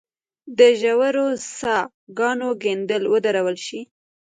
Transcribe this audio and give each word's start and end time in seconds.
د 0.57 0.59
ژورو 0.79 1.27
څاه 1.57 1.83
ګانو 2.17 2.49
کیندل 2.61 3.03
ودرول 3.13 3.57
شي. 3.65 3.81